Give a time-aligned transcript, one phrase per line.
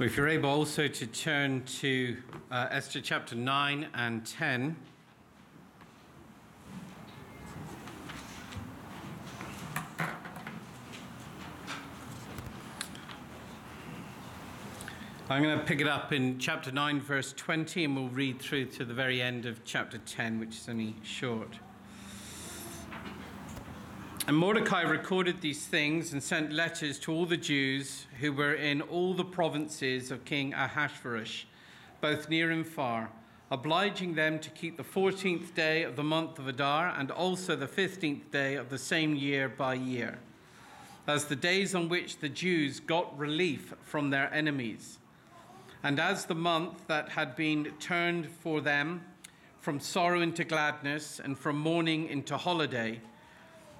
[0.00, 2.16] If you're able also to turn to
[2.50, 4.74] uh, Esther chapter 9 and 10.
[15.30, 18.64] I'm going to pick it up in chapter 9, verse 20, and we'll read through
[18.66, 21.60] to the very end of chapter 10, which is only short.
[24.26, 28.80] And Mordecai recorded these things and sent letters to all the Jews who were in
[28.80, 31.44] all the provinces of King Ahasuerus,
[32.00, 33.10] both near and far,
[33.50, 37.66] obliging them to keep the 14th day of the month of Adar and also the
[37.66, 40.18] 15th day of the same year by year,
[41.06, 45.00] as the days on which the Jews got relief from their enemies.
[45.82, 49.04] And as the month that had been turned for them
[49.60, 53.02] from sorrow into gladness and from mourning into holiday,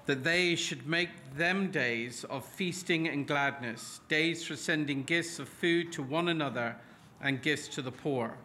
[0.05, 5.49] that they should make them days of feasting and gladness, days for sending gifts of
[5.49, 6.75] food to one another
[7.21, 8.37] and gifts to the poor.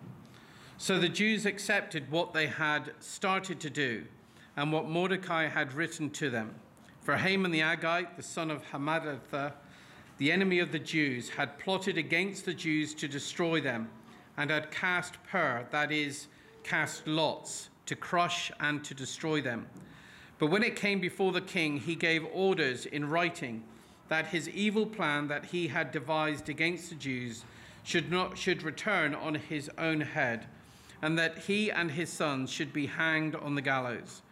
[0.78, 4.04] So the Jews accepted what they had started to do
[4.57, 6.54] and what Mordecai had written to them.
[7.02, 9.52] For Haman the Agagite, the son of Hammedatha,
[10.16, 13.90] the enemy of the Jews, had plotted against the Jews to destroy them,
[14.37, 16.29] and had cast Pur, that is,
[16.62, 19.66] cast lots, to crush and to destroy them.
[20.41, 23.63] But when it came before the king, he gave orders in writing
[24.09, 27.45] that his evil plan that he had devised against the Jews
[27.85, 30.46] should not should return on his own head,
[31.02, 34.23] and that he and his sons should be hanged on the gallows.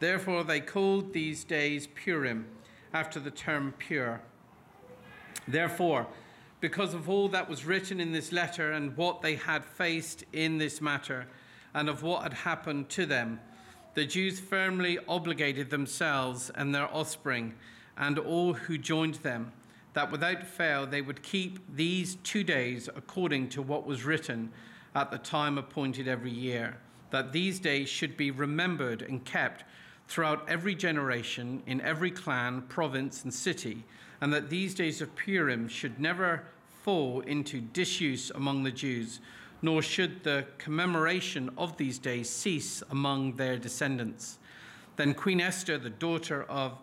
[0.00, 2.46] Therefore they called these days Purim,
[2.94, 4.20] after the term Pur.
[5.46, 6.06] Therefore,
[6.60, 10.56] because of all that was written in this letter and what they had faced in
[10.56, 11.26] this matter,
[11.74, 13.40] and of what had happened to them,
[13.98, 17.52] the Jews firmly obligated themselves and their offspring
[17.96, 19.50] and all who joined them
[19.92, 24.52] that without fail they would keep these two days according to what was written
[24.94, 26.76] at the time appointed every year,
[27.10, 29.64] that these days should be remembered and kept
[30.06, 33.84] throughout every generation, in every clan, province, and city,
[34.20, 36.44] and that these days of Purim should never
[36.84, 39.18] fall into disuse among the Jews,
[39.62, 44.38] nor should the commemoration of these days cease among their descendants.
[44.96, 46.78] Then Queen Esther, the daughter of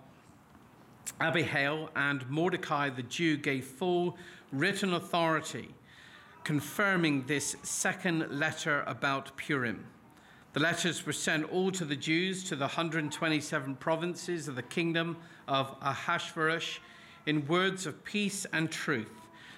[1.20, 4.18] Abihail, and Mordecai the Jew gave full
[4.52, 5.70] written authority,
[6.44, 9.86] confirming this second letter about Purim.
[10.54, 15.18] The letters were sent all to the Jews to the 127 provinces of the kingdom
[15.48, 16.80] of Ahasuerus
[17.26, 19.12] in words of peace and truth,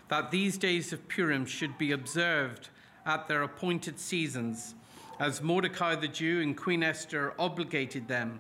[0.07, 2.69] that these days of Purim should be observed
[3.07, 4.75] at their appointed seasons,
[5.19, 8.39] as Mordecai the Jew and Queen Esther obligated them,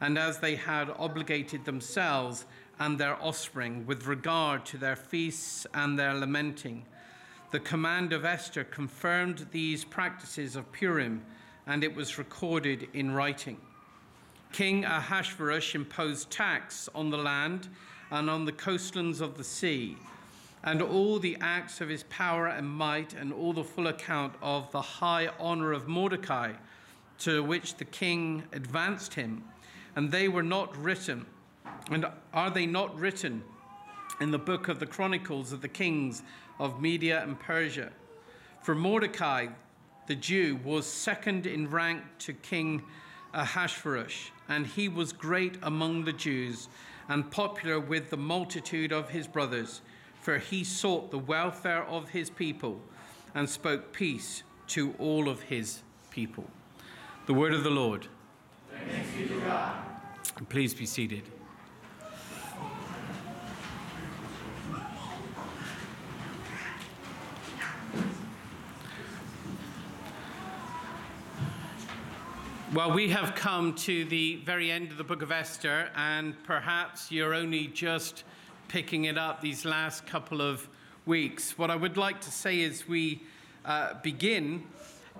[0.00, 2.44] and as they had obligated themselves
[2.80, 6.84] and their offspring with regard to their feasts and their lamenting.
[7.50, 11.24] The command of Esther confirmed these practices of Purim
[11.66, 13.56] and it was recorded in writing.
[14.52, 17.68] King Ahasuerus imposed tax on the land
[18.10, 19.96] and on the coastlands of the sea,
[20.64, 24.70] and all the acts of his power and might, and all the full account of
[24.72, 26.52] the high honor of Mordecai,
[27.18, 29.44] to which the king advanced him.
[29.96, 31.26] And they were not written,
[31.90, 33.42] and are they not written
[34.20, 36.22] in the book of the Chronicles of the kings
[36.58, 37.90] of Media and Persia?
[38.62, 39.48] For Mordecai,
[40.06, 42.82] the Jew, was second in rank to King
[43.34, 46.68] Ahasuerus, and he was great among the Jews
[47.08, 49.80] and popular with the multitude of his brothers,
[50.28, 52.78] for he sought the welfare of his people
[53.34, 55.80] and spoke peace to all of his
[56.10, 56.44] people.
[57.24, 58.08] The word of the Lord.
[60.50, 61.22] Please be seated.
[72.74, 77.10] Well, we have come to the very end of the book of Esther, and perhaps
[77.10, 78.24] you're only just
[78.68, 80.68] picking it up these last couple of
[81.06, 81.56] weeks.
[81.56, 83.22] What I would like to say as we
[83.64, 84.64] uh, begin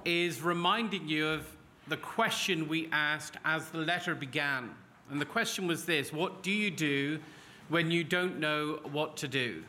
[0.05, 1.47] is reminding you of
[1.89, 4.71] the question we asked as the letter began.
[5.11, 7.19] And the question was this What do you do
[7.69, 9.65] when you don't know what to do?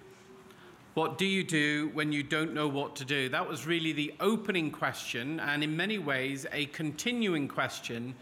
[0.96, 3.30] What do you do when you don't know what to do?
[3.30, 8.16] That was really the opening question, and in many ways, a continuing question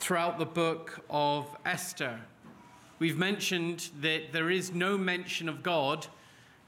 [0.00, 2.18] throughout the book of Esther.
[3.00, 6.06] We've mentioned that there is no mention of God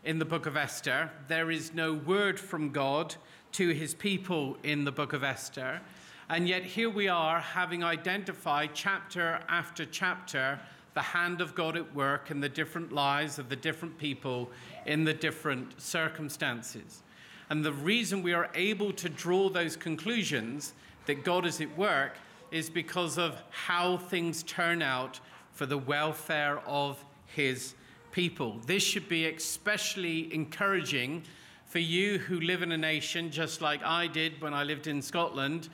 [0.03, 3.15] in the book of Esther, there is no word from God
[3.53, 5.81] to his people in the book of Esther.
[6.29, 10.59] And yet, here we are having identified chapter after chapter
[10.95, 14.51] the hand of God at work in the different lives of the different people
[14.85, 17.03] in the different circumstances.
[17.51, 20.73] And the reason we are able to draw those conclusions
[21.07, 22.17] that God is at work
[22.51, 25.21] is because of how things turn out
[25.57, 27.75] for the welfare of his
[28.13, 28.61] people.
[28.67, 31.23] This should be especially encouraging
[31.65, 35.01] for you who live in a nation just like I did when I lived in
[35.01, 35.71] Scotland,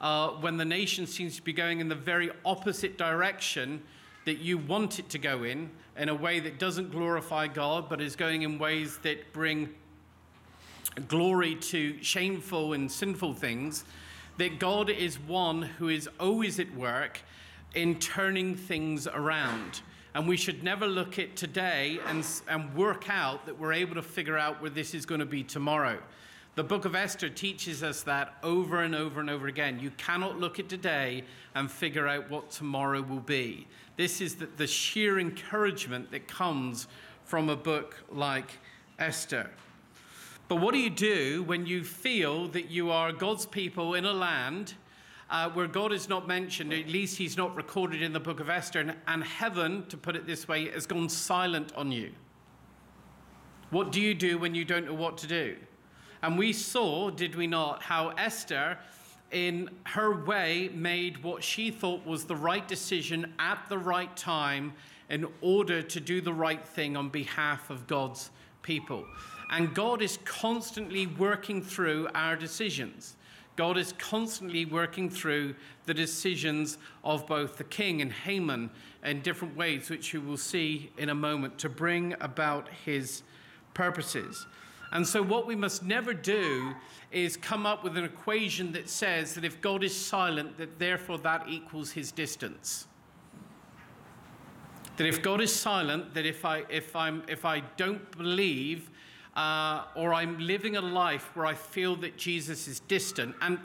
[0.00, 3.82] uh, when the nation seems to be going in the very opposite direction
[4.24, 8.00] that you want it to go in, in a way that doesn't glorify God, but
[8.00, 9.68] is going in ways that bring
[11.08, 13.84] glory to shameful and sinful things,
[14.38, 17.20] that God is one who is always at work
[17.74, 19.82] in turning things around.
[20.14, 24.02] And we should never look at today and, and work out that we're able to
[24.02, 25.98] figure out where this is going to be tomorrow.
[26.54, 29.78] The book of Esther teaches us that over and over and over again.
[29.78, 31.24] You cannot look at today
[31.54, 33.66] and figure out what tomorrow will be.
[33.98, 36.88] This is the, the sheer encouragement that comes
[37.24, 38.52] from a book like
[38.98, 39.50] Esther.
[40.48, 44.12] But what do you do when you feel that you are God's people in a
[44.12, 44.74] land
[45.30, 48.48] uh, where God is not mentioned, at least he's not recorded in the book of
[48.48, 52.12] Esther, and, and heaven, to put it this way, has gone silent on you.
[53.70, 55.56] What do you do when you don't know what to do?
[56.22, 58.78] And we saw, did we not, how Esther,
[59.32, 64.72] in her way, made what she thought was the right decision at the right time
[65.10, 68.30] in order to do the right thing on behalf of God's
[68.62, 69.04] people.
[69.50, 73.16] And God is constantly working through our decisions.
[73.56, 75.54] God is constantly working through
[75.86, 78.70] the decisions of both the king and Haman
[79.02, 83.22] in different ways, which you will see in a moment, to bring about his
[83.72, 84.46] purposes.
[84.92, 86.74] And so, what we must never do
[87.10, 91.18] is come up with an equation that says that if God is silent, that therefore
[91.18, 92.86] that equals his distance.
[94.96, 98.90] That if God is silent, that if I, if I'm, if I don't believe
[99.36, 103.36] uh, or I'm living a life where I feel that Jesus is distant.
[103.40, 103.58] And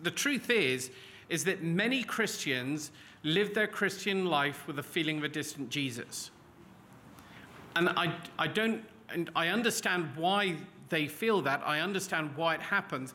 [0.00, 0.90] the truth is,
[1.28, 2.90] is that many Christians
[3.22, 6.30] live their Christian life with a feeling of a distant Jesus.
[7.76, 10.56] And I, I don't, and I understand why
[10.88, 11.62] they feel that.
[11.64, 13.14] I understand why it happens.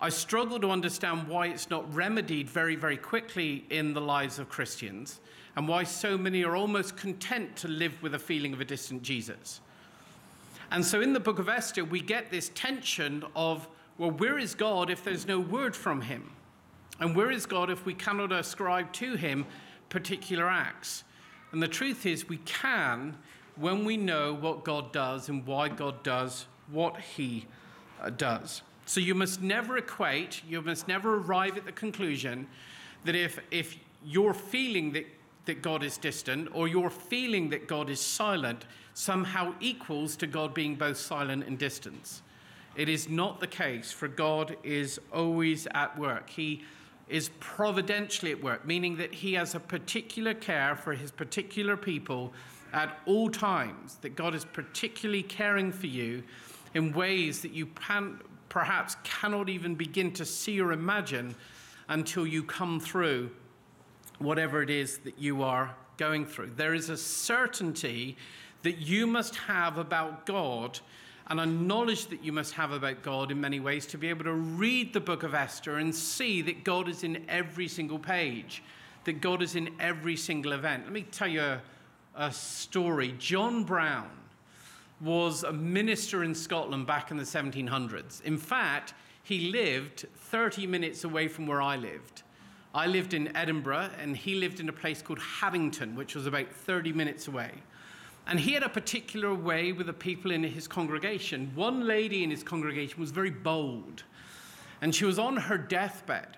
[0.00, 4.48] I struggle to understand why it's not remedied very, very quickly in the lives of
[4.48, 5.20] Christians
[5.56, 9.02] and why so many are almost content to live with a feeling of a distant
[9.02, 9.60] Jesus.
[10.70, 13.68] And so in the book of Esther, we get this tension of,
[13.98, 16.30] well, where is God if there's no word from him?
[17.00, 19.46] And where is God if we cannot ascribe to him
[19.88, 21.04] particular acts?
[21.52, 23.16] And the truth is, we can
[23.56, 27.46] when we know what God does and why God does what he
[28.00, 28.62] uh, does.
[28.86, 32.46] So you must never equate, you must never arrive at the conclusion
[33.04, 35.06] that if, if you're feeling that,
[35.46, 38.64] that God is distant or you're feeling that God is silent,
[38.94, 42.22] somehow equals to God being both silent and distant.
[42.76, 46.30] It is not the case, for God is always at work.
[46.30, 46.62] He
[47.08, 52.32] is providentially at work, meaning that He has a particular care for His particular people
[52.72, 56.22] at all times, that God is particularly caring for you
[56.74, 61.34] in ways that you can, perhaps cannot even begin to see or imagine
[61.88, 63.30] until you come through
[64.20, 66.52] whatever it is that you are going through.
[66.56, 68.16] There is a certainty
[68.62, 70.78] that you must have about God
[71.28, 74.24] and a knowledge that you must have about God in many ways to be able
[74.24, 78.62] to read the book of Esther and see that God is in every single page,
[79.04, 80.84] that God is in every single event.
[80.84, 81.62] Let me tell you a,
[82.16, 83.14] a story.
[83.18, 84.10] John Brown
[85.00, 88.22] was a minister in Scotland back in the 1700s.
[88.22, 88.92] In fact,
[89.22, 92.22] he lived 30 minutes away from where I lived.
[92.74, 96.52] I lived in Edinburgh, and he lived in a place called Haddington, which was about
[96.52, 97.50] 30 minutes away.
[98.26, 101.50] And he had a particular way with the people in his congregation.
[101.54, 104.04] One lady in his congregation was very bold,
[104.80, 106.36] and she was on her deathbed.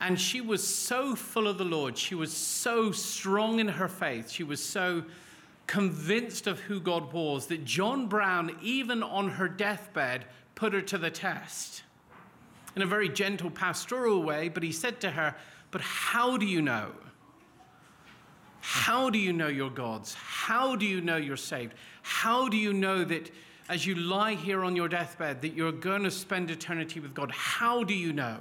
[0.00, 1.96] And she was so full of the Lord.
[1.96, 4.30] She was so strong in her faith.
[4.30, 5.04] She was so
[5.66, 10.98] convinced of who God was that John Brown, even on her deathbed, put her to
[10.98, 11.82] the test
[12.76, 14.48] in a very gentle pastoral way.
[14.48, 15.34] But he said to her,
[15.70, 16.92] But how do you know?
[18.60, 20.14] How do you know you're God's?
[20.14, 21.74] How do you know you're saved?
[22.02, 23.30] How do you know that
[23.68, 27.30] as you lie here on your deathbed that you're going to spend eternity with God?
[27.30, 28.38] How do you know?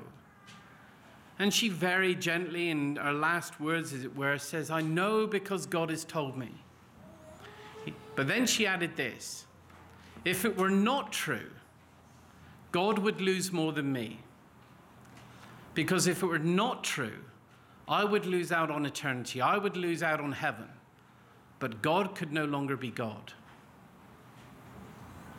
[1.37, 5.65] And she very gently, in her last words, as it were, says, I know because
[5.65, 6.49] God has told me.
[8.15, 9.45] But then she added this
[10.23, 11.51] if it were not true,
[12.71, 14.19] God would lose more than me.
[15.75, 17.19] Because if it were not true,
[17.87, 19.41] I would lose out on eternity.
[19.41, 20.69] I would lose out on heaven.
[21.59, 23.33] But God could no longer be God.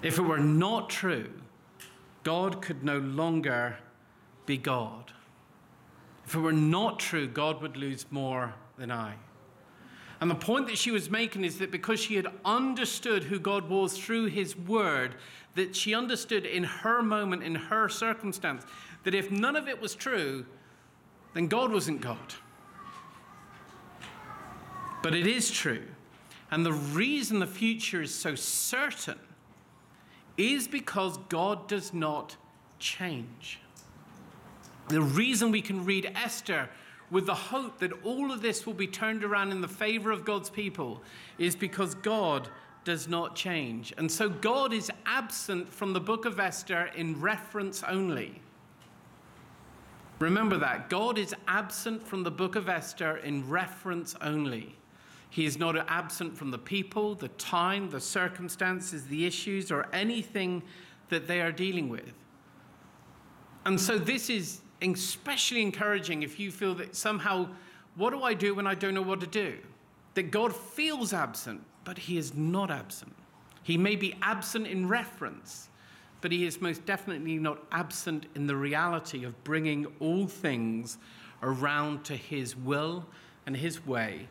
[0.02, 1.31] If it were not true,
[2.23, 3.78] God could no longer
[4.45, 5.12] be God.
[6.26, 9.14] If it were not true, God would lose more than I.
[10.21, 13.69] And the point that she was making is that because she had understood who God
[13.69, 15.16] was through his word,
[15.55, 18.64] that she understood in her moment, in her circumstance,
[19.06, 20.44] that if none of it was true,
[21.32, 22.34] then God wasn't God.
[25.00, 25.84] But it is true.
[26.50, 29.20] And the reason the future is so certain
[30.36, 32.36] is because God does not
[32.80, 33.60] change.
[34.88, 36.68] The reason we can read Esther
[37.08, 40.25] with the hope that all of this will be turned around in the favor of
[40.25, 41.00] God's people
[41.38, 42.48] is because God
[42.82, 43.94] does not change.
[43.98, 48.42] And so God is absent from the book of Esther in reference only.
[50.18, 50.88] Remember that.
[50.88, 54.75] God is absent from the book of Esther in reference only.
[55.28, 60.62] He is not absent from the people, the time, the circumstances, the issues, or anything
[61.11, 62.14] that they are dealing with.
[63.66, 67.49] And so this is especially encouraging if you feel that somehow,
[67.96, 69.58] what do I do when I don't know what to do?
[70.14, 73.14] That God feels absent, but He is not absent.
[73.62, 75.68] He may be absent in reference,
[76.26, 80.99] but He is most definitely not absent in the reality of bringing all things
[81.40, 83.06] around to His will
[83.47, 84.26] and His way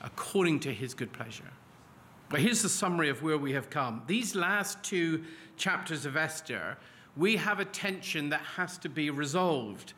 [0.00, 1.50] according to His good pleasure.
[2.28, 4.04] But here's the summary of where we have come.
[4.06, 5.24] These last two
[5.56, 6.76] chapters of Esther
[7.16, 9.92] we have a tension that has to be resolved.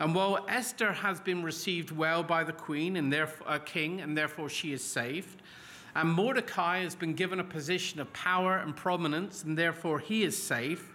[0.00, 4.16] And while Esther has been received well by the queen and therefore uh, king, and
[4.16, 5.42] therefore she is saved,
[5.98, 10.40] and Mordecai has been given a position of power and prominence, and therefore he is
[10.40, 10.92] safe,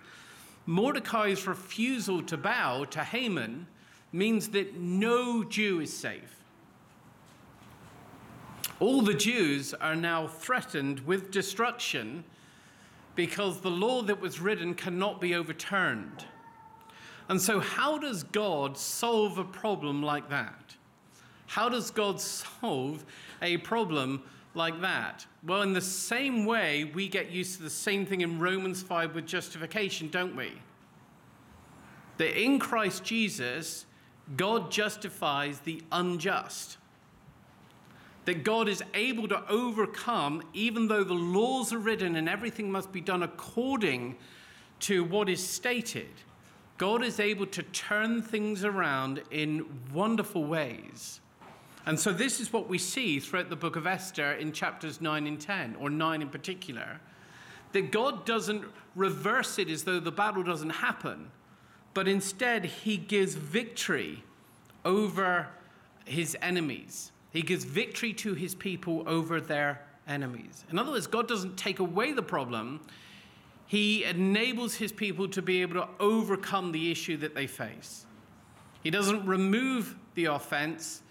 [0.65, 3.67] Mordecai's refusal to bow to Haman
[4.13, 6.38] means that no Jew is safe.
[8.79, 12.24] All the Jews are now threatened with destruction
[13.15, 16.24] because the law that was written cannot be overturned.
[17.27, 20.75] And so, how does God solve a problem like that?
[21.48, 23.03] How does God solve
[23.41, 24.24] a problem
[24.55, 25.25] like that?
[25.45, 29.15] Well, in the same way, we get used to the same thing in Romans 5
[29.15, 30.53] with justification, don't we?
[32.17, 33.86] That in Christ Jesus,
[34.38, 36.77] God justifies the unjust
[38.25, 42.91] that God is able to overcome, even though the laws are written and everything must
[42.91, 44.15] be done according
[44.81, 46.10] to what is stated.
[46.77, 51.19] God is able to turn things around in wonderful ways.
[51.85, 55.27] And so, this is what we see throughout the book of Esther in chapters 9
[55.27, 57.01] and 10, or 9 in particular,
[57.73, 58.63] that God doesn't
[58.95, 61.31] reverse it as though the battle doesn't happen,
[61.93, 64.23] but instead, He gives victory
[64.85, 65.47] over
[66.05, 67.11] His enemies.
[67.33, 70.63] He gives victory to his people over their enemies.
[70.71, 72.79] In other words, God doesn't take away the problem,
[73.65, 78.05] he enables his people to be able to overcome the issue that they face.
[78.83, 81.01] He doesn't remove the offense,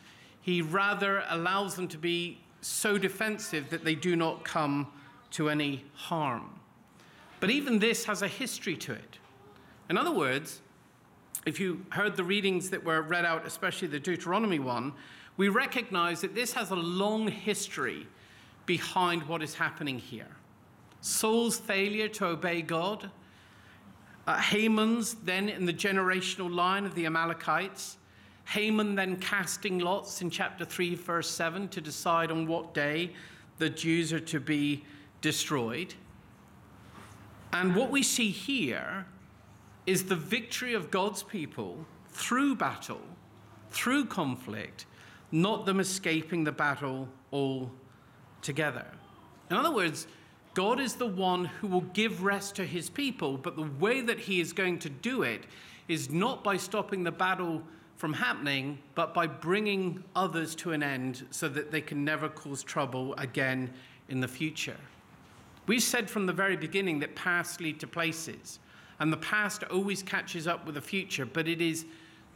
[0.43, 4.87] he rather allows them to be so defensive that they do not come
[5.31, 6.61] to any harm.
[7.41, 9.19] But even this has a history to it.
[9.89, 10.61] In other words,
[11.47, 14.93] if you heard the readings that were read out, especially the Deuteronomy one,
[15.37, 18.07] we recognize that this has a long history
[18.67, 20.37] behind what is happening here.
[21.01, 23.11] Saul's failure to obey God,
[24.27, 27.97] uh, Haman's then in the generational line of the Amalekites,
[28.47, 33.13] Haman then casting lots in chapter 3, verse 7 to decide on what day
[33.59, 34.85] the Jews are to be
[35.21, 35.95] destroyed.
[37.53, 39.07] And what we see here
[39.87, 43.01] is the victory of God's people through battle,
[43.71, 44.87] through conflict,
[45.31, 48.87] not them escaping the battle altogether.
[49.51, 50.07] In other words,
[50.55, 54.19] God is the one who will give rest to his people, but the way that
[54.19, 55.45] he is going to do it
[55.89, 57.63] is not by stopping the battle
[58.03, 62.61] from happening, but by bringing others to an end so that they can never cause
[62.61, 63.73] trouble again
[64.09, 64.77] in the future.
[65.69, 68.59] We said from the very beginning that pasts lead to places,
[68.99, 71.87] and the past always catches up with the future, but it is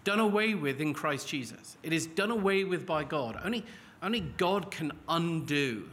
[0.05, 1.77] done away with in Christ Jesus.
[1.83, 3.37] It is done away with by God.
[3.43, 3.65] Only,
[4.05, 5.89] only God can undo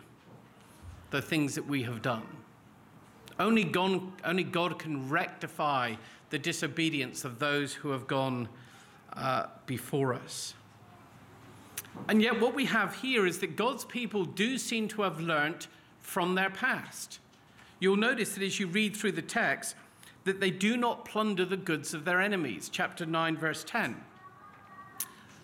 [1.09, 2.27] the things that we have done.
[3.39, 5.95] Only God, only God can rectify
[6.29, 8.47] the disobedience of those who have gone
[9.15, 10.53] uh, before us.
[12.07, 15.67] And yet, what we have here is that God's people do seem to have learnt
[15.99, 17.19] from their past.
[17.79, 19.75] You'll notice that as you read through the text,
[20.25, 22.69] that they do not plunder the goods of their enemies.
[22.71, 23.95] Chapter 9, verse 10.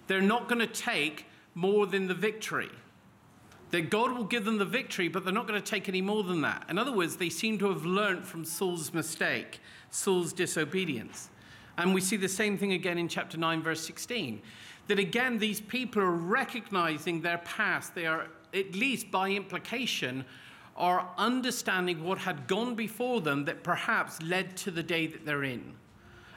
[0.07, 2.69] They're not going to take more than the victory.
[3.71, 6.23] That God will give them the victory, but they're not going to take any more
[6.23, 6.65] than that.
[6.69, 9.59] In other words, they seem to have learnt from Saul's mistake,
[9.91, 11.29] Saul's disobedience.
[11.79, 14.41] And we see the same thing again in chapter 9, verse 16.
[14.87, 17.95] That again, these people are recognizing their past.
[17.95, 20.25] They are, at least by implication,
[20.75, 25.45] are understanding what had gone before them that perhaps led to the day that they're
[25.45, 25.73] in.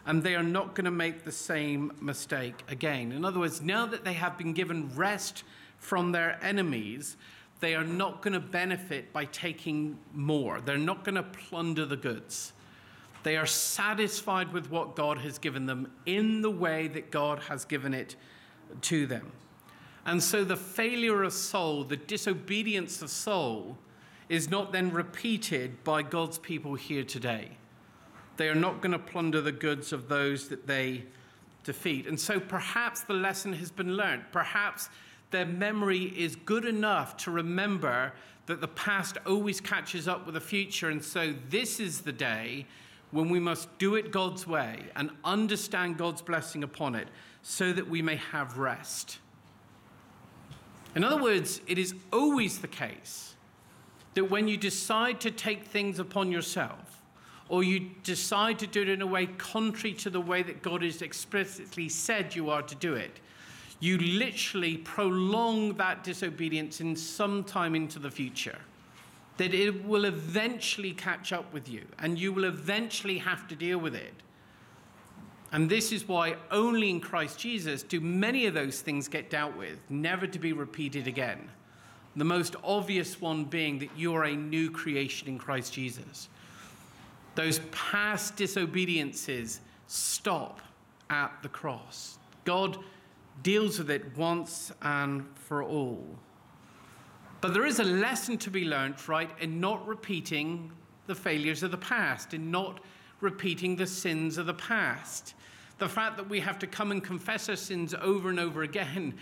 [0.07, 3.11] And they are not going to make the same mistake again.
[3.11, 5.43] In other words, now that they have been given rest
[5.79, 7.17] from their enemies,
[7.59, 10.61] they are not going to benefit by taking more.
[10.61, 12.53] They're not going to plunder the goods.
[13.23, 17.65] They are satisfied with what God has given them in the way that God has
[17.65, 18.17] given it
[18.83, 19.33] to them.
[20.05, 23.79] And so the failure of Saul, the disobedience of Saul,
[24.29, 27.51] is not then repeated by God's people here today.
[28.37, 31.05] They are not going to plunder the goods of those that they
[31.65, 32.07] defeat.
[32.07, 34.25] And so perhaps the lesson has been learned.
[34.33, 34.89] Perhaps
[35.31, 38.13] their memory is good enough to remember
[38.47, 40.89] that the past always catches up with the future.
[40.89, 42.67] And so this is the day
[43.13, 47.07] when we must do it God's way and understand God's blessing upon it
[47.43, 49.19] so that we may have rest.
[50.97, 53.35] In other words, it is always the case
[54.15, 57.03] that when you decide to take things upon yourself,
[57.49, 60.83] or you decide to do it in a way contrary to the way that God
[60.83, 63.21] has explicitly said you are to do it,
[63.81, 68.59] you literally prolong that disobedience in some time into the future.
[69.43, 73.77] That it will eventually catch up with you and you will eventually have to deal
[73.77, 74.15] with it.
[75.51, 79.57] And this is why only in Christ Jesus do many of those things get dealt
[79.57, 81.51] with, never to be repeated again.
[82.15, 86.29] The most obvious one being that you are a new creation in Christ Jesus.
[87.35, 89.59] Those past disobediences
[89.89, 90.61] stop
[91.11, 92.17] at the cross.
[92.45, 92.79] God
[93.43, 96.07] deals with it once and for all.
[97.43, 100.71] But there is a lesson to be learned, right, in not repeating
[101.09, 102.79] the failures of the past, in not
[103.21, 105.35] repeating the sins of the past.
[105.79, 109.15] The fact that we have to come and confess our sins over and over again,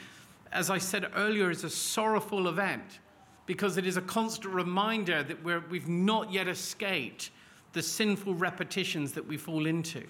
[0.52, 2.98] as I said earlier, is a sorrowful event
[3.46, 7.30] because it is a constant reminder that we're, we've not yet escaped
[7.72, 10.04] the sinful repetitions that we fall into.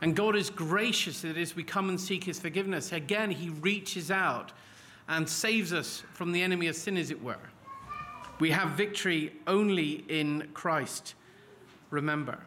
[0.00, 4.10] And God is gracious that as we come and seek his forgiveness, again, he reaches
[4.10, 4.52] out
[5.08, 7.36] and saves us from the enemy of sin, as it were.
[8.38, 11.14] We have victory only in Christ,
[11.90, 12.38] remember.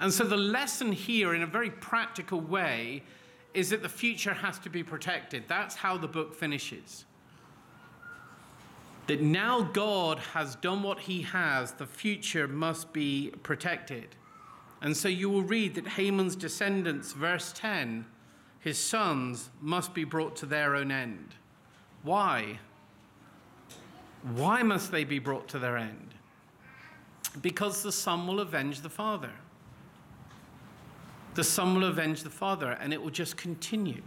[0.00, 3.02] And so the lesson here, in a very practical way,
[3.52, 5.44] is that the future has to be protected.
[5.46, 7.04] That's how the book finishes.
[9.06, 14.16] That now God has done what he has, the future must be protected.
[14.80, 18.06] And so you will read that Haman's descendants, verse 10,
[18.64, 21.34] his sons must be brought to their own end.
[22.02, 22.60] Why?
[24.22, 26.14] Why must they be brought to their end?
[27.42, 29.32] Because the son will avenge the father.
[31.34, 34.00] The son will avenge the father, and it will just continue.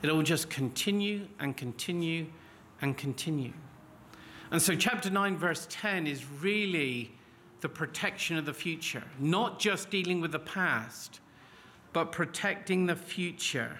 [0.00, 2.24] It will just continue and continue
[2.80, 3.52] and continue.
[4.50, 7.12] And so, chapter 9, verse 10 is really
[7.60, 11.20] the protection of the future, not just dealing with the past,
[11.92, 13.78] but protecting the future.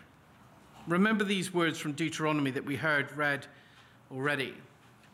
[0.87, 3.46] Remember these words from Deuteronomy that we heard read
[4.11, 4.55] already.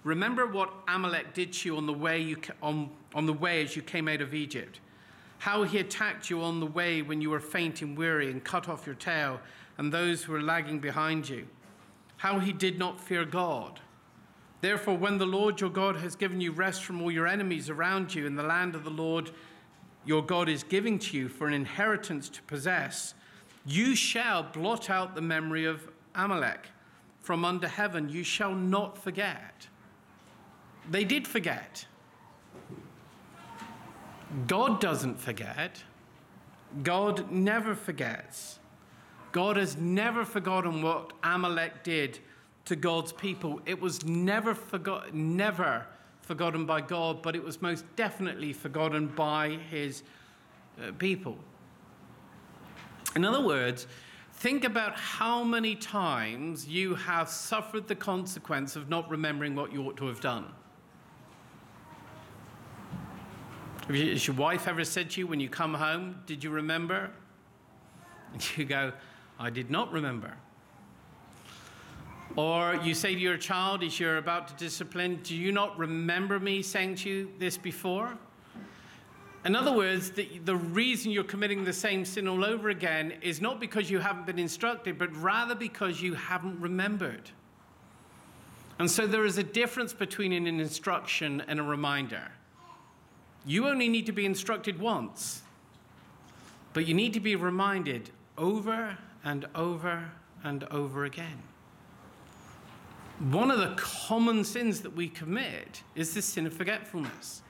[0.04, 3.74] Remember what Amalek did to you on the way, you, on, on the way as
[3.74, 4.80] you came out of Egypt.
[5.38, 8.68] How he attacked you on the way when you were faint and weary and cut
[8.68, 9.40] off your tail
[9.78, 11.46] and those who were lagging behind you.
[12.18, 13.80] How he did not fear God
[14.60, 18.14] Therefore, when the Lord your God has given you rest from all your enemies around
[18.14, 19.30] you in the land of the Lord
[20.06, 23.14] your God is giving to you for an inheritance to possess,
[23.66, 26.68] you shall blot out the memory of Amalek
[27.20, 28.08] from under heaven.
[28.08, 29.66] You shall not forget.
[30.88, 31.86] They did forget.
[34.46, 35.82] God doesn't forget.
[36.82, 38.60] God never forgets.
[39.32, 42.20] God has never forgotten what Amalek did
[42.66, 43.60] to God's people.
[43.66, 45.86] It was never, forgot, never
[46.26, 50.02] forgotten by God, but it was most definitely forgotten by his
[50.78, 51.38] uh, people.
[53.14, 53.86] In other words,
[54.32, 59.84] think about how many times you have suffered the consequence of not remembering what you
[59.84, 60.46] ought to have done.
[63.88, 67.08] Has your wife ever said to you when you come home, Did you remember?
[68.32, 68.92] And you go,
[69.38, 70.34] I did not remember.
[72.36, 76.38] Or you say to your child as you're about to discipline, Do you not remember
[76.38, 78.16] me saying to you this before?
[79.46, 83.40] In other words, the, the reason you're committing the same sin all over again is
[83.40, 87.30] not because you haven't been instructed, but rather because you haven't remembered.
[88.78, 92.32] And so there is a difference between an instruction and a reminder.
[93.46, 95.42] You only need to be instructed once,
[96.72, 100.10] but you need to be reminded over and over
[100.42, 101.42] and over again.
[103.18, 107.42] One of the common sins that we commit is the sin of forgetfulness.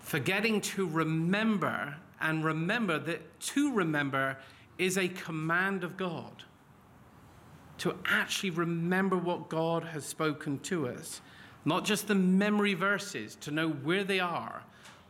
[0.00, 4.38] Forgetting to remember and remember that to remember
[4.78, 6.44] is a command of God.
[7.78, 11.20] To actually remember what God has spoken to us,
[11.66, 14.62] not just the memory verses to know where they are,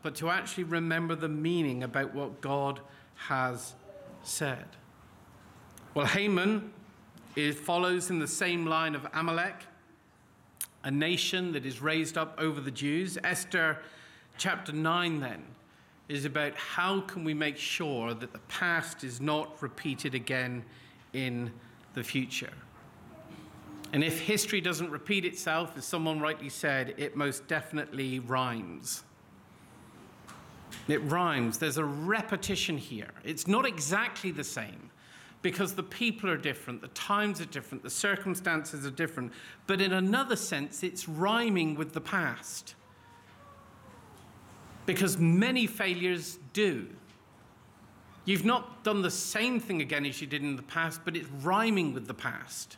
[0.02, 2.80] but to actually remember the meaning about what God
[3.14, 3.74] has
[4.22, 4.66] said.
[5.94, 6.72] Well, Haman
[7.34, 9.64] it follows in the same line of Amalek,
[10.84, 13.16] a nation that is raised up over the Jews.
[13.24, 13.78] Esther
[14.36, 15.42] chapter 9 then
[16.08, 20.64] is about how can we make sure that the past is not repeated again
[21.12, 21.50] in
[21.94, 22.52] the future.
[23.92, 29.04] And if history doesn't repeat itself, as someone rightly said, it most definitely rhymes.
[30.88, 31.58] It rhymes.
[31.58, 33.10] There's a repetition here.
[33.22, 34.90] It's not exactly the same
[35.42, 39.32] because the people are different, the times are different, the circumstances are different.
[39.66, 42.76] But in another sense, it's rhyming with the past.
[44.86, 46.88] Because many failures do.
[48.24, 51.28] You've not done the same thing again as you did in the past, but it's
[51.28, 52.76] rhyming with the past.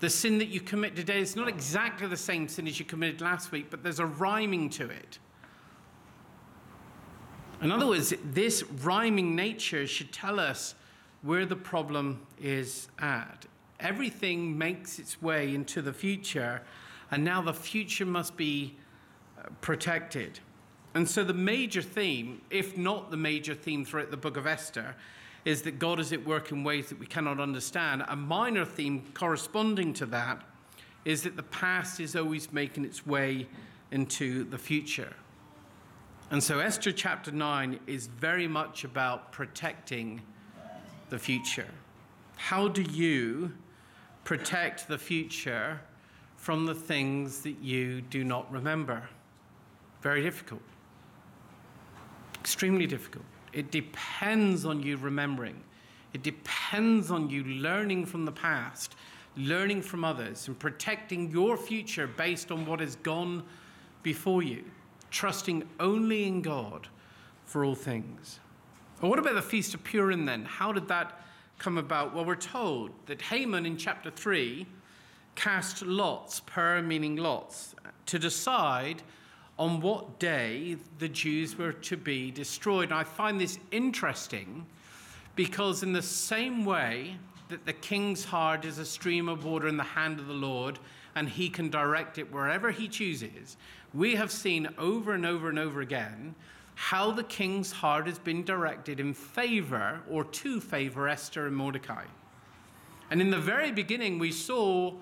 [0.00, 3.20] The sin that you commit today is not exactly the same sin as you committed
[3.20, 5.18] last week, but there's a rhyming to it.
[7.62, 10.74] In other words, this rhyming nature should tell us
[11.26, 13.46] where the problem is at.
[13.80, 16.62] Everything makes its way into the future,
[17.10, 18.76] and now the future must be
[19.38, 20.38] uh, protected.
[20.94, 24.94] And so, the major theme, if not the major theme throughout the book of Esther,
[25.44, 28.04] is that God is at work in ways that we cannot understand.
[28.08, 30.42] A minor theme corresponding to that
[31.04, 33.46] is that the past is always making its way
[33.90, 35.12] into the future.
[36.30, 40.22] And so, Esther chapter 9 is very much about protecting
[41.08, 41.68] the future?
[42.36, 43.52] How do you
[44.24, 45.80] protect the future
[46.36, 49.08] from the things that you do not remember?
[50.02, 50.62] Very difficult.
[52.40, 53.24] Extremely difficult.
[53.52, 55.62] It depends on you remembering.
[56.12, 58.94] It depends on you learning from the past,
[59.36, 63.42] learning from others, and protecting your future based on what has gone
[64.02, 64.64] before you,
[65.10, 66.88] trusting only in God
[67.44, 68.40] for all things.
[69.00, 70.46] Well, what about the Feast of Purim then?
[70.46, 71.20] How did that
[71.58, 72.14] come about?
[72.14, 74.66] Well, we're told that Haman in chapter 3
[75.34, 77.74] cast lots, Pur meaning lots,
[78.06, 79.02] to decide
[79.58, 82.84] on what day the Jews were to be destroyed.
[82.84, 84.64] And I find this interesting
[85.34, 87.18] because, in the same way
[87.50, 90.78] that the king's heart is a stream of water in the hand of the Lord
[91.14, 93.58] and he can direct it wherever he chooses,
[93.92, 96.34] we have seen over and over and over again
[96.86, 102.04] how the king's heart has been directed in favor or to favor Esther and Mordecai.
[103.10, 104.94] And in the very beginning, we saw,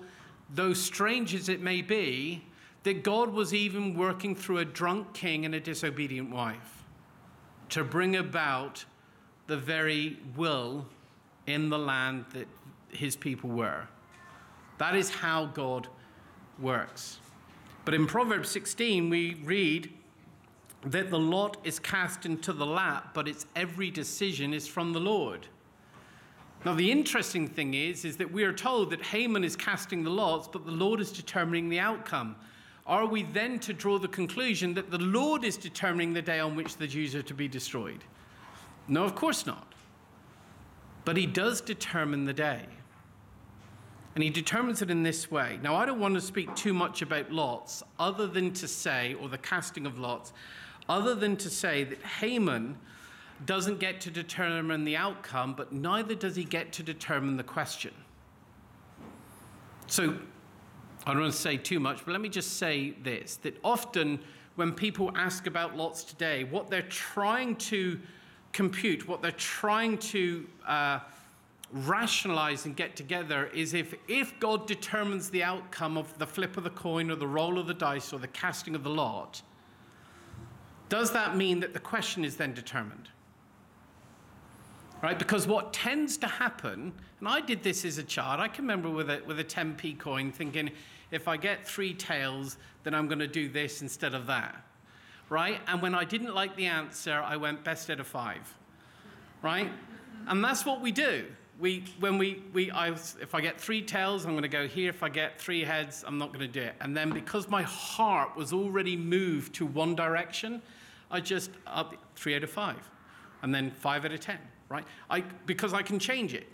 [0.49, 2.43] though strange as it may be,
[2.81, 6.83] that God was even working through a drunk king and a disobedient wife
[7.69, 8.83] to bring about
[9.45, 10.87] the very will
[11.45, 12.47] in the land that
[12.89, 13.87] his people were.
[14.79, 15.87] That is how God
[16.57, 17.19] works.
[17.85, 19.93] But in Proverbs 16, we read,
[20.85, 24.99] that the lot is cast into the lap, but its every decision is from the
[24.99, 25.47] Lord.
[26.63, 30.09] Now, the interesting thing is, is that we are told that Haman is casting the
[30.09, 32.35] lots, but the Lord is determining the outcome.
[32.87, 36.55] Are we then to draw the conclusion that the Lord is determining the day on
[36.55, 38.03] which the Jews are to be destroyed?
[38.87, 39.73] No, of course not.
[41.03, 42.65] But he does determine the day.
[44.13, 45.59] And he determines it in this way.
[45.61, 49.29] Now, I don't want to speak too much about lots, other than to say, or
[49.29, 50.31] the casting of lots,
[50.87, 52.77] other than to say that Haman
[53.45, 57.93] doesn't get to determine the outcome, but neither does he get to determine the question.
[59.87, 60.17] So,
[61.05, 64.19] I don't want to say too much, but let me just say this that often
[64.55, 67.99] when people ask about lots today, what they're trying to
[68.53, 70.99] compute, what they're trying to uh,
[71.71, 76.63] rationalize and get together is if, if God determines the outcome of the flip of
[76.63, 79.41] the coin or the roll of the dice or the casting of the lot,
[80.89, 83.09] does that mean that the question is then determined?
[85.01, 85.17] Right?
[85.17, 88.89] Because what tends to happen, and I did this as a child, I can remember
[88.89, 90.71] with a, with a 10p coin thinking,
[91.11, 94.63] if I get three tails, then I'm going to do this instead of that.
[95.29, 95.59] Right?
[95.67, 98.57] And when I didn't like the answer, I went best out of five.
[99.41, 99.69] Right?
[100.27, 101.25] And that's what we do.
[101.59, 104.89] We, when we, we I if I get three tails, I'm going to go here.
[104.89, 106.75] If I get three heads, I'm not going to do it.
[106.81, 110.61] And then because my heart was already moved to one direction,
[111.09, 112.89] I just up three out of five,
[113.41, 114.39] and then five out of ten,
[114.69, 114.85] right?
[115.09, 116.47] I, because I can change it.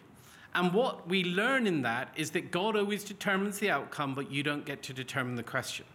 [0.54, 4.44] And what we learn in that is that God always determines the outcome, but you
[4.44, 5.86] don't get to determine the question.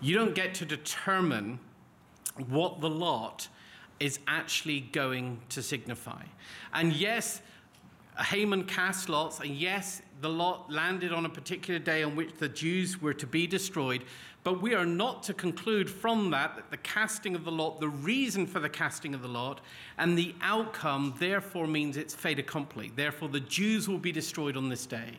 [0.00, 1.58] You don't get to determine
[2.48, 3.48] what the lot
[4.00, 6.22] is actually going to signify.
[6.72, 7.40] And yes,
[8.18, 12.48] Haman cast lots, and yes, the lot landed on a particular day on which the
[12.48, 14.04] Jews were to be destroyed.
[14.44, 17.88] But we are not to conclude from that that the casting of the lot, the
[17.88, 19.62] reason for the casting of the lot,
[19.98, 22.92] and the outcome, therefore, means it's fait accompli.
[22.94, 25.18] Therefore, the Jews will be destroyed on this day.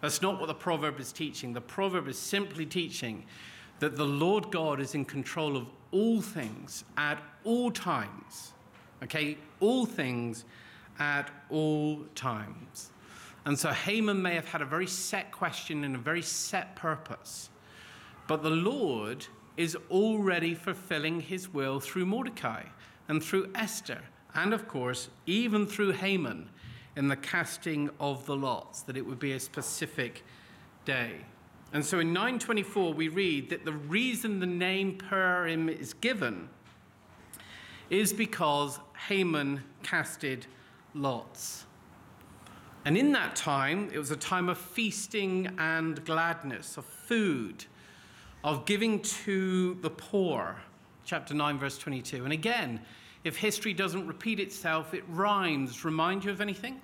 [0.00, 1.52] That's not what the proverb is teaching.
[1.52, 3.24] The proverb is simply teaching
[3.78, 8.52] that the Lord God is in control of all things at all times.
[9.02, 9.38] Okay?
[9.60, 10.44] All things
[10.98, 12.90] at all times.
[13.46, 17.48] And so Haman may have had a very set question and a very set purpose.
[18.26, 22.64] But the Lord is already fulfilling his will through Mordecai
[23.08, 24.02] and through Esther,
[24.34, 26.50] and of course, even through Haman
[26.94, 30.24] in the casting of the lots, that it would be a specific
[30.84, 31.12] day.
[31.72, 36.50] And so in 924, we read that the reason the name Purim is given
[37.90, 40.46] is because Haman casted
[40.94, 41.64] lots.
[42.84, 47.64] And in that time, it was a time of feasting and gladness, of food,
[48.44, 50.56] of giving to the poor.
[51.04, 52.24] Chapter 9, verse 22.
[52.24, 52.80] And again,
[53.24, 55.84] if history doesn't repeat itself, it rhymes.
[55.84, 56.80] Remind you of anything?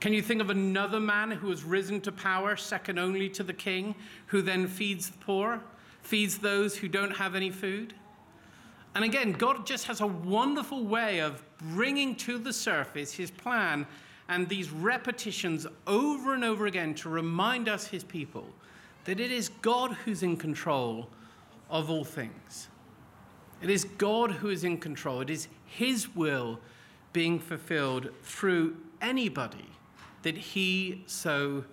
[0.00, 3.52] Can you think of another man who has risen to power, second only to the
[3.52, 3.94] king,
[4.26, 5.60] who then feeds the poor,
[6.02, 7.94] feeds those who don't have any food?
[8.96, 13.86] And again, God just has a wonderful way of bringing to the surface his plan
[14.26, 18.46] and these repetitions over and over again to remind us, his people,
[19.04, 21.10] that it is God who's in control
[21.68, 22.68] of all things.
[23.60, 25.20] It is God who is in control.
[25.20, 26.58] It is his will
[27.12, 29.68] being fulfilled through anybody
[30.22, 31.66] that he so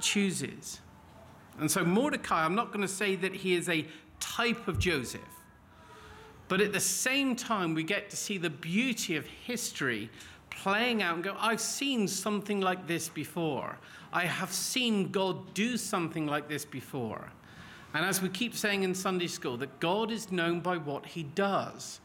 [0.00, 0.80] chooses.
[1.60, 3.86] And so, Mordecai, I'm not going to say that he is a
[4.18, 5.20] type of Joseph,
[6.48, 10.10] but at the same time, we get to see the beauty of history
[10.50, 13.78] playing out and go, I've seen something like this before.
[14.12, 17.30] I have seen God do something like this before.
[17.94, 21.22] And as we keep saying in Sunday school, that God is known by what he
[21.22, 22.00] does,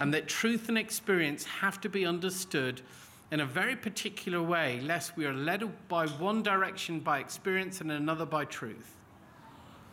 [0.00, 2.82] and that truth and experience have to be understood
[3.30, 7.92] in a very particular way, lest we are led by one direction by experience and
[7.92, 8.96] another by truth.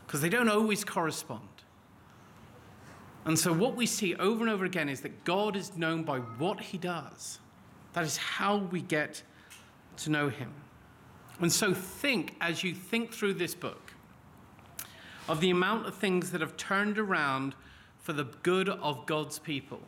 [0.05, 1.47] Because they don't always correspond.
[3.25, 6.19] And so, what we see over and over again is that God is known by
[6.19, 7.39] what he does.
[7.93, 9.23] That is how we get
[9.97, 10.53] to know him.
[11.39, 13.93] And so, think as you think through this book
[15.27, 17.55] of the amount of things that have turned around
[17.99, 19.81] for the good of God's people.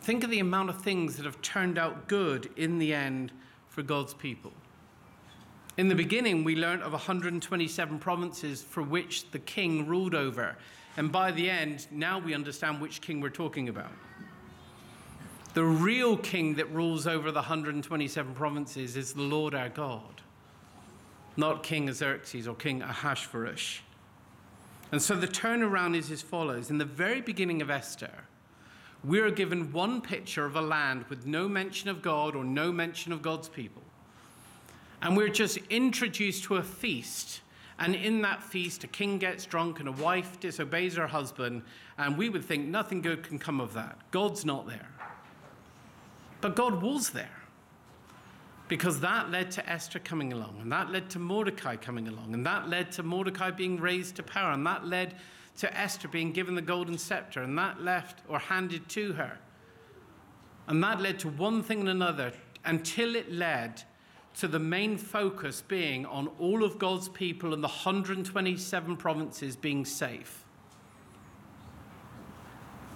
[0.00, 3.32] Think of the amount of things that have turned out good in the end
[3.68, 4.52] for God's people.
[5.76, 10.56] In the beginning, we learned of 127 provinces for which the king ruled over.
[10.96, 13.90] And by the end, now we understand which king we're talking about.
[15.54, 20.20] The real king that rules over the 127 provinces is the Lord our God,
[21.36, 23.80] not King Xerxes or King Ahasuerus.
[24.90, 26.70] And so the turnaround is as follows.
[26.70, 28.24] In the very beginning of Esther,
[29.04, 32.72] we are given one picture of a land with no mention of God or no
[32.72, 33.83] mention of God's people.
[35.04, 37.42] And we're just introduced to a feast.
[37.78, 41.62] And in that feast, a king gets drunk and a wife disobeys her husband.
[41.98, 43.98] And we would think nothing good can come of that.
[44.10, 44.88] God's not there.
[46.40, 47.42] But God was there.
[48.66, 52.46] Because that led to Esther coming along, and that led to Mordecai coming along, and
[52.46, 55.16] that led to Mordecai being raised to power, and that led
[55.58, 59.38] to Esther being given the golden scepter, and that left or handed to her.
[60.66, 62.32] And that led to one thing and another
[62.64, 63.82] until it led
[64.34, 69.84] to the main focus being on all of God's people and the 127 provinces being
[69.84, 70.44] safe.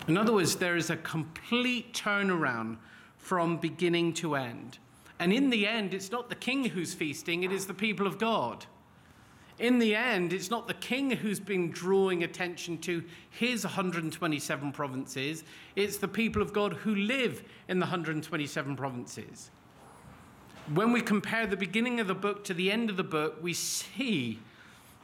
[0.09, 2.79] In other words, there is a complete turnaround
[3.19, 4.79] from beginning to end.
[5.21, 8.19] And in the end, it's not the king who's feasting, it is the people of
[8.19, 8.65] God.
[9.59, 15.45] In the end, it's not the king who's been drawing attention to his 127 provinces,
[15.75, 19.51] it's the people of God who live in the 127 provinces.
[20.73, 23.55] When we compare the beginning of the book to the end of the book, we
[23.55, 24.39] see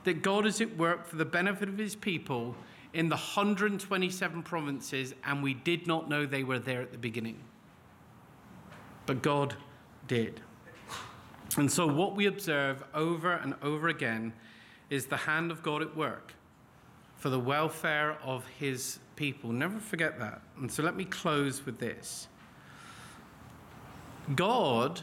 [0.04, 2.54] that God is at work for the benefit of his people
[2.92, 7.38] in the 127 provinces, and we did not know they were there at the beginning.
[9.06, 9.56] But God
[10.06, 10.40] did.
[11.56, 14.32] And so, what we observe over and over again
[14.90, 16.34] is the hand of God at work
[17.16, 19.52] for the welfare of his people.
[19.52, 20.42] Never forget that.
[20.58, 22.28] And so, let me close with this
[24.34, 25.02] God,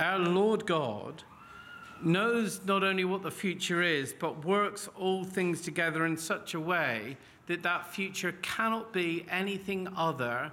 [0.00, 1.22] our Lord God,
[2.02, 6.60] knows not only what the future is, but works all things together in such a
[6.60, 10.50] way that that future cannot be anything other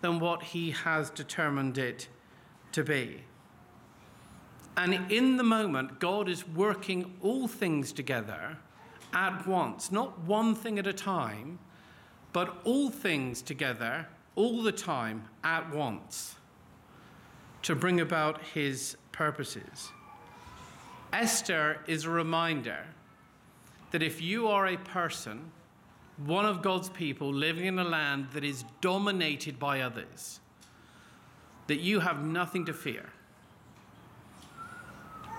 [0.00, 2.08] than what he has determined it
[2.72, 3.22] to be.
[4.76, 8.56] And in the moment, God is working all things together
[9.12, 11.58] at once, not one thing at a time,
[12.32, 16.36] but all things together all the time at once
[17.62, 19.90] to bring about his purposes.
[21.12, 22.84] Esther is a reminder
[23.90, 25.50] that if you are a person,
[26.24, 30.40] one of God's people living in a land that is dominated by others,
[31.66, 33.10] that you have nothing to fear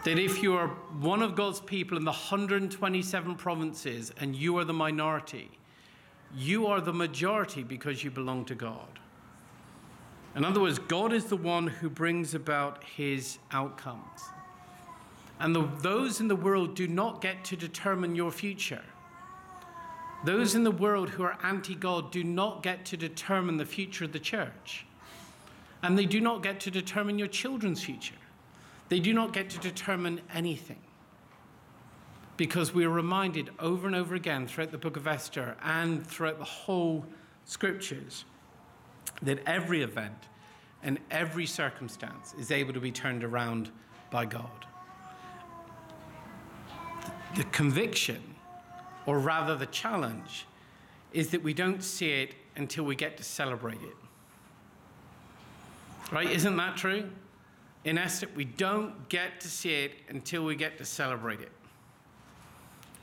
[0.04, 4.66] that if you are one of God's people in the 127 provinces and you are
[4.66, 5.50] the minority,
[6.36, 9.00] you are the majority because you belong to God.
[10.36, 14.22] In other words, God is the one who brings about his outcomes.
[15.40, 18.84] And the, those in the world do not get to determine your future.
[20.24, 24.06] Those in the world who are anti God do not get to determine the future
[24.06, 24.86] of the church.
[25.84, 28.16] And they do not get to determine your children's future.
[28.90, 30.80] They do not get to determine anything.
[32.38, 36.40] Because we are reminded over and over again throughout the book of Esther and throughout
[36.40, 37.06] the whole
[37.46, 38.26] scriptures
[39.22, 40.28] that every event
[40.84, 43.70] and every circumstance is able to be turned around
[44.12, 44.50] by God.
[47.36, 48.22] The conviction,
[49.06, 50.46] or rather the challenge,
[51.14, 53.96] is that we don't see it until we get to celebrate it.
[56.12, 56.30] Right?
[56.30, 57.10] Isn't that true?
[57.86, 61.52] in Esther, we don't get to see it until we get to celebrate it.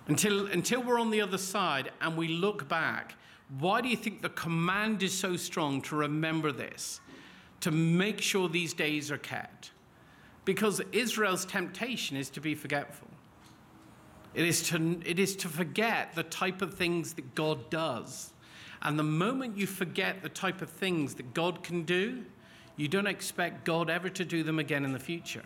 [0.08, 3.14] Until, until we're on the other side and we look back,
[3.58, 7.00] why do you think the command is so strong to remember this,
[7.60, 9.72] to make sure these days are kept?
[10.44, 13.08] Because Israel's temptation is to be forgetful.
[14.34, 18.32] It is to, it is to forget the type of things that God does.
[18.82, 22.24] And the moment you forget the type of things that God can do,
[22.76, 25.44] you don't expect God ever to do them again in the future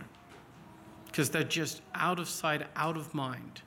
[1.06, 3.62] because they're just out of sight, out of mind.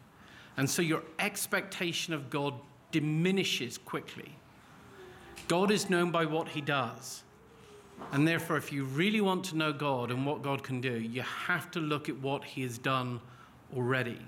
[0.57, 2.53] And so your expectation of God
[2.91, 4.35] diminishes quickly.
[5.47, 7.23] God is known by what he does.
[8.11, 11.21] And therefore, if you really want to know God and what God can do, you
[11.21, 13.19] have to look at what he has done
[13.75, 14.19] already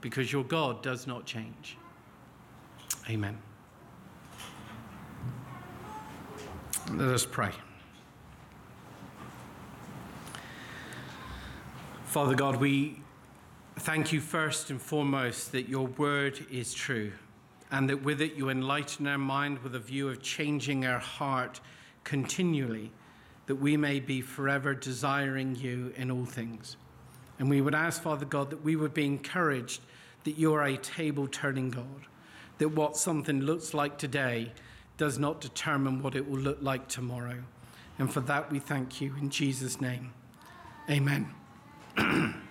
[0.00, 1.76] because your God does not change.
[3.08, 3.38] Amen.
[6.92, 7.50] Let us pray.
[12.04, 13.00] Father God, we
[13.76, 17.12] thank you first and foremost that your word is true
[17.70, 21.60] and that with it you enlighten our mind with a view of changing our heart
[22.04, 22.90] continually,
[23.46, 26.76] that we may be forever desiring you in all things.
[27.38, 29.80] And we would ask, Father God, that we would be encouraged
[30.24, 32.06] that you are a table turning God,
[32.58, 34.52] that what something looks like today
[34.96, 37.44] does not determine what it will look like tomorrow.
[37.98, 40.12] And for that we thank you in Jesus' name.
[40.90, 41.32] Amen.